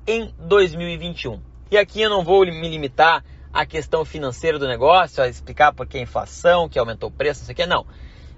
[0.06, 1.38] em 2021?
[1.70, 3.22] E aqui eu não vou me limitar
[3.52, 7.40] a questão financeira do negócio, a explicar por que a inflação, que aumentou o preço,
[7.40, 7.86] não sei o que, não.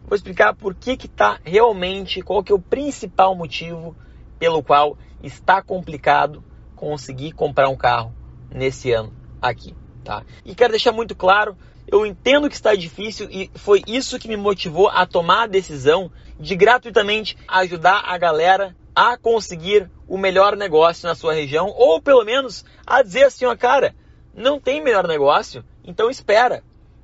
[0.04, 3.96] Vou explicar por que que está realmente, qual que é o principal motivo
[4.38, 6.42] pelo qual está complicado
[6.74, 8.12] conseguir comprar um carro
[8.50, 10.24] nesse ano aqui, tá?
[10.44, 11.56] E quero deixar muito claro,
[11.86, 16.10] eu entendo que está difícil e foi isso que me motivou a tomar a decisão
[16.40, 22.24] de gratuitamente ajudar a galera a conseguir o melhor negócio na sua região ou pelo
[22.24, 23.94] menos a dizer assim, ó, cara,
[24.34, 26.62] não tem melhor negócio, então espera,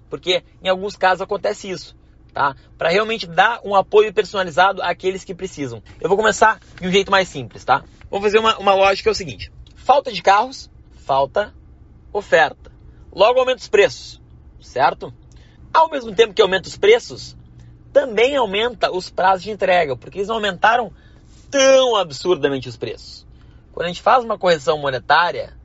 [0.09, 1.97] porque em alguns casos acontece isso,
[2.33, 2.57] tá?
[2.77, 5.83] Para realmente dar um apoio personalizado àqueles que precisam.
[6.01, 7.85] Eu vou começar de um jeito mais simples, tá?
[8.11, 10.71] Vou fazer uma, uma lógica é o seguinte: falta de carros,
[11.05, 11.55] falta
[12.13, 12.73] oferta.
[13.13, 14.21] Logo aumenta os preços,
[14.61, 15.13] certo?
[15.73, 17.37] Ao mesmo tempo que aumenta os preços,
[17.93, 20.93] também aumenta os prazos de entrega, porque eles não aumentaram
[21.51, 23.27] tão absurdamente os preços.
[23.73, 25.58] Quando a gente faz uma correção monetária,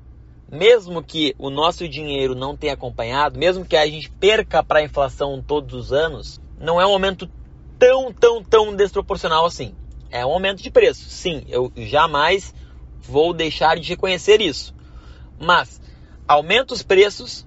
[0.54, 4.84] mesmo que o nosso dinheiro não tenha acompanhado, mesmo que a gente perca para a
[4.84, 7.28] inflação todos os anos, não é um aumento
[7.80, 9.74] tão, tão, tão desproporcional assim.
[10.12, 11.09] É um aumento de preço.
[11.09, 12.54] Sim, eu jamais
[13.02, 14.76] vou deixar de reconhecer isso.
[15.40, 15.81] Mas
[16.28, 17.44] aumenta os preços,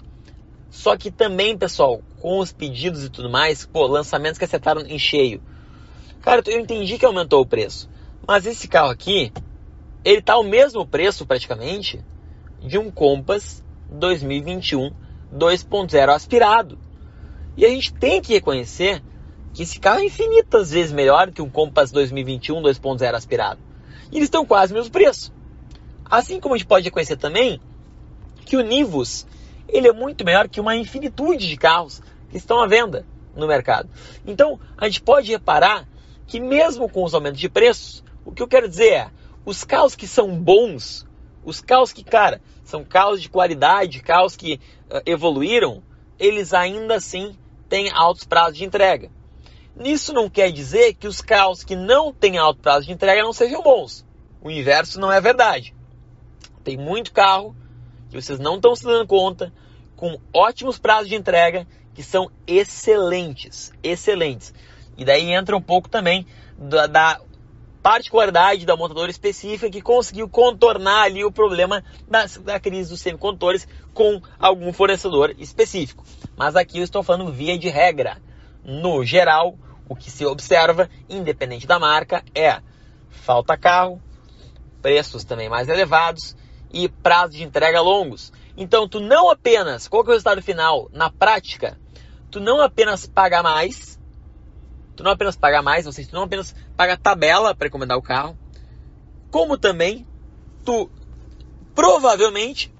[0.69, 4.99] só que também, pessoal, com os pedidos e tudo mais, pô, lançamentos que acertaram em
[4.99, 5.41] cheio.
[6.19, 7.89] Cara, eu entendi que aumentou o preço.
[8.27, 9.31] Mas esse carro aqui,
[10.03, 12.03] ele tá o mesmo preço praticamente
[12.61, 14.91] de um Compass 2021
[15.33, 16.77] 2.0 aspirado.
[17.55, 19.01] E a gente tem que reconhecer
[19.53, 23.59] que esse carro é infinitas vezes melhor que um Compass 2021 2.0 aspirado.
[24.11, 25.33] E eles estão quase o mesmo preço.
[26.05, 27.59] Assim como a gente pode reconhecer também
[28.45, 29.25] que o Nivus
[29.67, 33.89] ele é muito melhor que uma infinitude de carros que estão à venda no mercado.
[34.25, 35.87] Então a gente pode reparar
[36.25, 39.09] que mesmo com os aumentos de preços, o que eu quero dizer é,
[39.45, 41.06] os carros que são bons,
[41.47, 44.59] os carros que, cara, são carros de qualidade, carros que
[44.91, 45.81] uh, evoluíram,
[46.19, 47.37] eles ainda assim
[47.69, 49.09] têm altos prazos de entrega.
[49.73, 53.31] Nisso não quer dizer que os carros que não têm alto prazo de entrega não
[53.31, 54.05] sejam bons.
[54.41, 55.73] O inverso não é verdade.
[56.65, 57.55] Tem muito carro
[58.09, 59.53] que vocês não estão se dando conta,
[59.95, 64.53] com ótimos prazos de entrega, que são excelentes, excelentes.
[64.97, 67.21] E daí entra um pouco também da, da
[67.87, 74.21] particularidade da montadora específica que conseguiu contornar ali o problema da, crise dos semicondutores com
[74.37, 76.03] algum fornecedor específico.
[76.35, 78.21] Mas aqui eu estou falando via de regra.
[78.61, 82.59] No geral, o que se observa, independente da marca, é
[83.09, 84.01] falta carro,
[84.81, 86.35] preços também mais elevados
[86.73, 88.33] e prazos de entrega longos.
[88.57, 90.89] Então, tu não apenas, qual é o resultado final?
[90.91, 91.79] Na prática,
[92.29, 93.96] tu não apenas paga mais,
[94.97, 98.01] tu não apenas paga mais, ou seja, tu não apenas paga tabela para encomendar o
[98.01, 98.37] carro,
[99.29, 100.05] como também
[100.65, 100.89] tu
[101.75, 102.73] provavelmente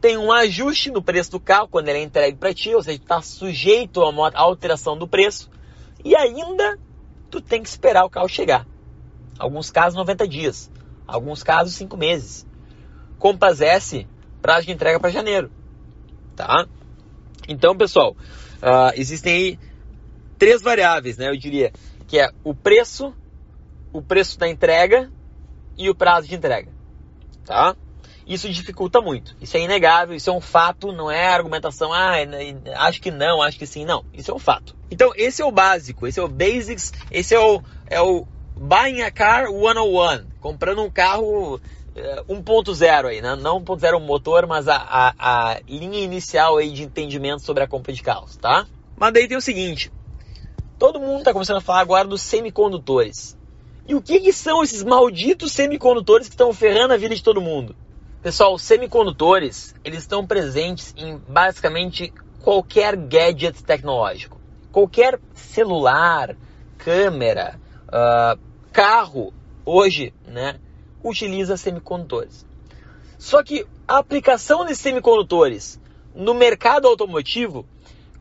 [0.00, 2.96] tem um ajuste no preço do carro quando ele é entregue para ti, ou seja,
[2.96, 5.50] está sujeito a uma alteração do preço
[6.04, 6.78] e ainda
[7.30, 8.66] tu tem que esperar o carro chegar.
[9.38, 10.70] Alguns casos 90 dias,
[11.06, 12.46] alguns casos 5 meses.
[13.18, 14.06] Compass S,
[14.40, 15.50] prazo de entrega para janeiro,
[16.34, 16.66] tá?
[17.46, 19.58] Então, pessoal, uh, existem aí
[20.40, 21.28] três variáveis, né?
[21.28, 21.70] Eu diria
[22.08, 23.14] que é o preço,
[23.92, 25.12] o preço da entrega
[25.76, 26.72] e o prazo de entrega,
[27.44, 27.76] tá?
[28.26, 29.36] Isso dificulta muito.
[29.40, 32.14] Isso é inegável, isso é um fato, não é argumentação, ah,
[32.76, 34.04] acho que não, acho que sim, não.
[34.14, 34.74] Isso é um fato.
[34.90, 38.26] Então, esse é o básico, esse é o basics, esse é o, é o
[38.56, 41.60] buying a car 101, comprando um carro
[42.28, 43.36] 1.0 eh, aí, né?
[43.36, 47.92] não 1.0 motor, mas a, a, a linha inicial aí de entendimento sobre a compra
[47.92, 48.66] de carros, tá?
[48.96, 49.90] Mas daí tem o seguinte,
[50.80, 53.36] Todo mundo está começando a falar agora dos semicondutores.
[53.86, 57.38] E o que, que são esses malditos semicondutores que estão ferrando a vida de todo
[57.38, 57.76] mundo?
[58.22, 62.10] Pessoal, semicondutores, eles estão presentes em basicamente
[62.40, 64.40] qualquer gadget tecnológico.
[64.72, 66.34] Qualquer celular,
[66.78, 68.40] câmera, uh,
[68.72, 69.34] carro,
[69.66, 70.58] hoje, né,
[71.04, 72.46] utiliza semicondutores.
[73.18, 75.78] Só que a aplicação de semicondutores
[76.14, 77.66] no mercado automotivo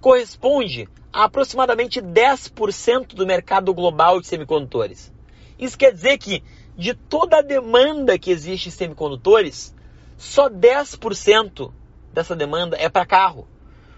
[0.01, 5.11] corresponde aproximadamente 10% do mercado global de semicondutores.
[5.57, 6.44] Isso quer dizer que
[6.77, 9.75] de toda a demanda que existe em semicondutores,
[10.17, 11.73] só 10%
[12.13, 13.47] dessa demanda é para carro.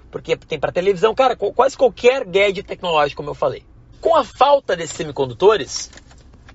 [0.10, 3.64] Porque tem para televisão, cara, quase qualquer gadget tecnológico, como eu falei.
[4.02, 5.92] Com a falta desses semicondutores,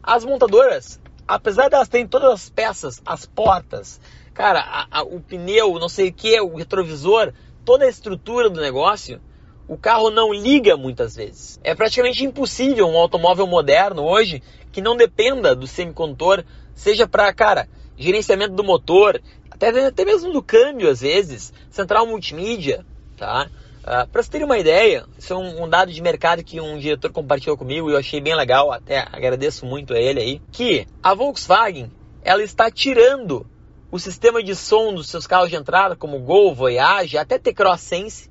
[0.02, 4.00] as montadoras, apesar de elas terem todas as peças, as portas,
[4.34, 7.32] cara, a, a, o pneu, não sei o que, o retrovisor,
[7.64, 9.20] toda a estrutura do negócio,
[9.68, 11.60] o carro não liga muitas vezes.
[11.62, 17.68] É praticamente impossível um automóvel moderno hoje que não dependa do semicondutor, seja para, cara,
[17.96, 19.20] gerenciamento do motor,
[19.50, 22.84] até, até mesmo do câmbio às vezes, central multimídia,
[23.16, 23.48] tá?
[23.82, 26.60] Uh, ah, para você ter uma ideia, isso é um, um, dado de mercado que
[26.60, 30.42] um diretor compartilhou comigo e eu achei bem legal, até agradeço muito a ele aí,
[30.50, 31.90] que a Volkswagen
[32.22, 33.46] ela está tirando
[33.90, 38.28] o sistema de som dos seus carros de entrada, como Gol, Voyage, até T-Cross Sense,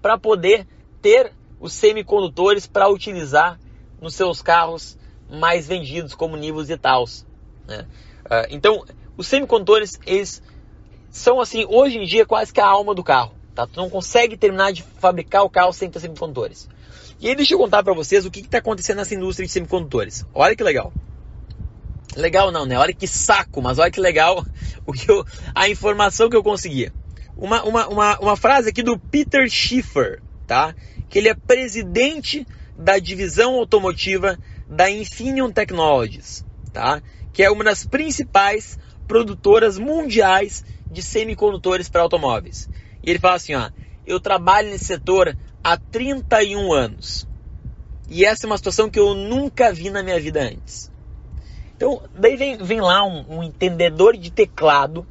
[0.00, 0.66] para poder
[1.00, 3.58] ter os semicondutores para utilizar
[4.00, 4.98] nos seus carros
[5.30, 7.26] mais vendidos, como Nivus e Taos.
[7.66, 7.86] Né?
[8.26, 8.84] Uh, então,
[9.16, 10.42] os semicondutores, eles
[11.10, 13.34] são assim, hoje em dia, quase que a alma do carro.
[13.54, 13.66] Tá?
[13.66, 16.68] Tu não consegue terminar de fabricar o carro sem ter semicondutores.
[17.18, 20.26] E aí deixa eu contar para vocês o que está acontecendo nessa indústria de semicondutores.
[20.34, 20.92] Olha que legal.
[22.14, 22.78] Legal não, né?
[22.78, 24.44] Olha que saco, mas olha que legal
[24.86, 26.92] o que eu, a informação que eu consegui.
[27.36, 30.74] Uma, uma, uma, uma frase aqui do Peter Schiffer, tá?
[31.08, 32.46] Que ele é presidente
[32.76, 34.38] da divisão automotiva
[34.68, 37.02] da Infineon Technologies, tá?
[37.32, 42.68] Que é uma das principais produtoras mundiais de semicondutores para automóveis.
[43.02, 43.70] E ele fala assim, ó,
[44.06, 47.28] eu trabalho nesse setor há 31 anos.
[48.08, 50.90] E essa é uma situação que eu nunca vi na minha vida antes.
[51.76, 55.06] Então, daí vem, vem lá um, um entendedor de teclado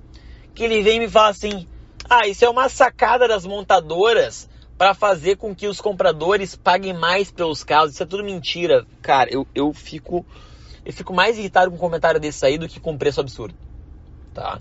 [0.54, 1.68] que ele vem e me fala assim:
[2.10, 7.31] ah, isso é uma sacada das montadoras para fazer com que os compradores paguem mais
[7.31, 7.94] pelos carros.
[7.94, 8.86] Isso é tudo mentira.
[9.02, 10.25] Cara, eu, eu fico
[10.86, 13.56] eu fico mais irritado com um comentário desse aí do que com um preço absurdo.
[14.34, 14.60] Tá?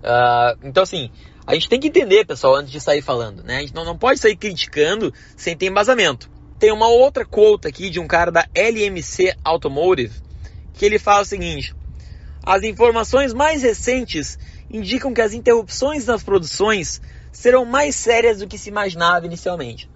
[0.00, 1.10] Uh, então, assim,
[1.46, 3.56] a gente tem que entender, pessoal, antes de sair falando, né?
[3.56, 6.30] A gente não, não pode sair criticando sem ter embasamento.
[6.58, 10.20] Tem uma outra quote aqui de um cara da LMC Automotive
[10.74, 11.74] que ele fala o seguinte:
[12.42, 14.38] as informações mais recentes
[14.70, 17.00] indicam que as interrupções nas produções
[17.32, 19.88] serão mais sérias do que se imaginava inicialmente.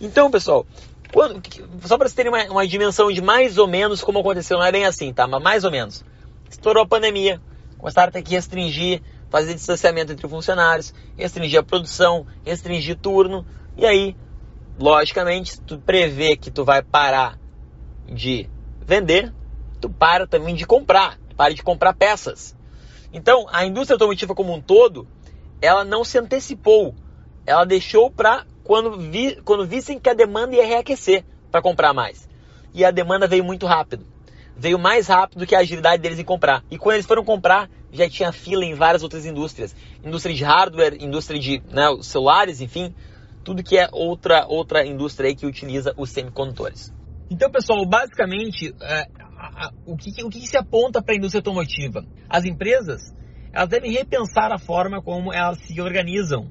[0.00, 0.66] Então, pessoal,
[1.12, 1.42] quando,
[1.84, 4.72] só para vocês terem uma, uma, dimensão de mais ou menos como aconteceu, não é
[4.72, 5.26] bem assim, tá?
[5.26, 6.04] Mas mais ou menos.
[6.50, 7.40] Estourou a pandemia,
[7.78, 13.46] começaram a ter que restringir fazer distanciamento entre funcionários, restringir a produção, restringir turno,
[13.76, 14.16] e aí,
[14.78, 17.38] logicamente, tu prevê que tu vai parar
[18.06, 18.48] de
[18.80, 19.32] vender,
[19.80, 22.56] tu para também de comprar, para de comprar peças.
[23.12, 25.06] Então, a indústria automotiva como um todo,
[25.60, 26.94] ela não se antecipou,
[27.46, 32.28] ela deixou para quando, vi, quando vissem que a demanda ia reaquecer para comprar mais.
[32.74, 34.06] E a demanda veio muito rápido.
[34.56, 36.64] Veio mais rápido que a agilidade deles em comprar.
[36.70, 39.74] E quando eles foram comprar, já tinha fila em várias outras indústrias.
[40.04, 42.94] Indústria de hardware, indústria de né, celulares, enfim,
[43.44, 46.92] tudo que é outra, outra indústria aí que utiliza os semicondutores.
[47.30, 49.08] Então, pessoal, basicamente, é,
[49.56, 52.04] a, o, que, o que se aponta para a indústria automotiva?
[52.28, 53.14] As empresas
[53.52, 56.46] elas devem repensar a forma como elas se organizam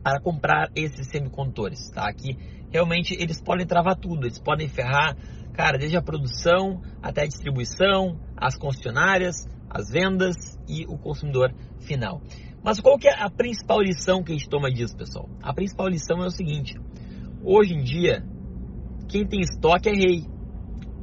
[0.00, 2.10] para comprar esses semicondutores, tá?
[2.12, 2.36] Que
[2.70, 5.16] realmente eles podem travar tudo, eles podem ferrar,
[5.52, 10.36] cara, desde a produção até a distribuição, as concessionárias, as vendas
[10.68, 12.22] e o consumidor final.
[12.62, 15.28] Mas qual que é a principal lição que a gente toma disso, pessoal?
[15.42, 16.78] A principal lição é o seguinte:
[17.42, 18.24] hoje em dia,
[19.08, 20.24] quem tem estoque é rei.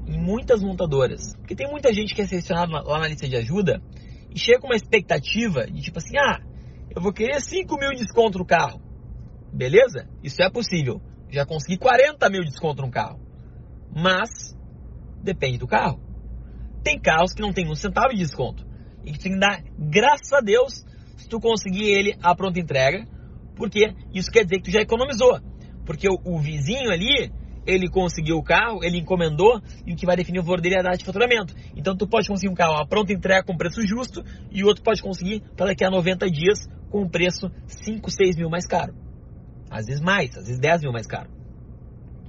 [0.07, 1.35] Em muitas montadoras.
[1.37, 3.81] Porque tem muita gente que é selecionada lá na lista de ajuda
[4.33, 6.39] e chega com uma expectativa de tipo assim: ah,
[6.95, 8.81] eu vou querer 5 mil de desconto no carro.
[9.53, 10.07] Beleza?
[10.23, 11.01] Isso é possível.
[11.29, 13.19] Já consegui 40 mil de desconto no carro.
[13.93, 14.55] Mas
[15.21, 15.99] depende do carro.
[16.83, 18.65] Tem carros que não tem um centavo de desconto.
[19.03, 20.85] E que tem que dar graças a Deus
[21.17, 23.05] se tu conseguir ele a pronta entrega.
[23.55, 25.39] Porque isso quer dizer que tu já economizou.
[25.85, 27.31] Porque o, o vizinho ali,
[27.67, 30.79] ele conseguiu o carro, ele encomendou e o que vai definir o valor dele é
[30.79, 31.53] a data de faturamento.
[31.75, 34.81] Então tu pode conseguir um carro a pronta entrega com preço justo e o outro
[34.81, 38.95] pode conseguir para daqui a 90 dias com um preço 5, 6 mil mais caro.
[39.69, 41.29] Às vezes mais, às vezes 10 mil mais caro.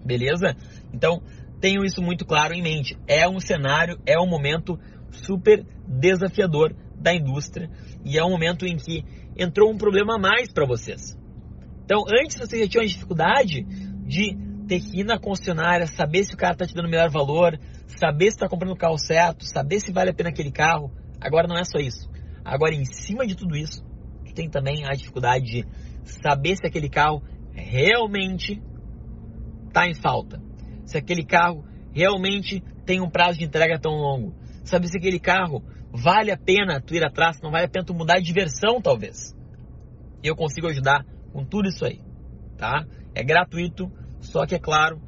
[0.05, 0.57] Beleza?
[0.93, 1.23] Então,
[1.61, 2.99] tenham isso muito claro em mente.
[3.07, 4.79] É um cenário, é um momento
[5.13, 7.71] super desafiador da indústria
[8.05, 9.05] e é um momento em que
[9.37, 11.17] entrou um problema a mais para vocês.
[11.85, 13.63] Então, antes vocês já tinham a dificuldade
[14.05, 17.11] de ter que ir na concessionária, saber se o cara está te dando o melhor
[17.11, 17.59] valor,
[17.99, 20.93] saber se está comprando o carro certo, saber se vale a pena aquele carro.
[21.21, 22.09] Agora não é só isso.
[22.45, 23.83] Agora, em cima de tudo isso,
[24.25, 25.67] tu tem também a dificuldade de
[26.05, 27.23] saber se aquele carro
[27.53, 28.63] realmente
[29.67, 30.41] está em falta.
[30.85, 34.35] Se aquele carro realmente tem um prazo de entrega tão longo.
[34.65, 37.95] Saber se aquele carro vale a pena tu ir atrás, não vale a pena tu
[37.95, 39.35] mudar de versão, talvez.
[40.23, 42.01] E eu consigo ajudar com tudo isso aí,
[42.57, 42.85] tá?
[43.15, 45.01] É gratuito, só que é claro,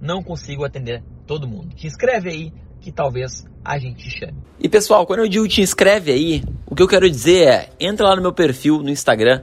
[0.00, 1.74] não consigo atender todo mundo.
[1.74, 4.38] Te inscreve aí que talvez a gente chame.
[4.60, 8.08] E pessoal, quando eu digo te inscreve aí, o que eu quero dizer é, entra
[8.08, 9.42] lá no meu perfil no Instagram,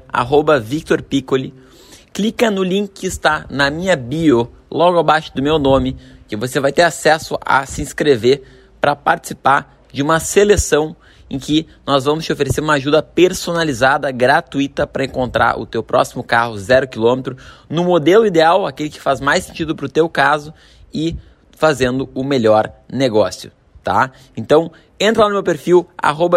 [0.63, 1.53] @victorpiccoli,
[2.13, 6.59] clica no link que está na minha bio, logo abaixo do meu nome, que você
[6.59, 8.43] vai ter acesso a se inscrever
[8.79, 10.95] para participar de uma seleção
[11.33, 16.23] em que nós vamos te oferecer uma ajuda personalizada, gratuita para encontrar o teu próximo
[16.23, 17.35] carro zero quilômetro
[17.67, 20.53] no modelo ideal, aquele que faz mais sentido para o teu caso
[20.93, 21.17] e
[21.57, 23.51] fazendo o melhor negócio,
[23.83, 24.11] tá?
[24.37, 25.87] Então entra lá no meu perfil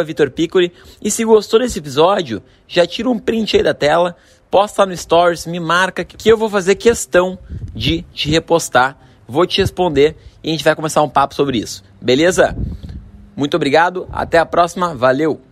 [0.07, 0.73] @vitorpiccoli
[1.03, 4.17] e se gostou desse episódio, já tira um print aí da tela,
[4.51, 7.39] posta no stories, me marca que eu vou fazer questão
[7.75, 8.97] de te repostar,
[9.29, 11.85] vou te responder e a gente vai começar um papo sobre isso.
[12.01, 12.57] Beleza?
[13.37, 15.46] Muito obrigado, até a próxima, valeu!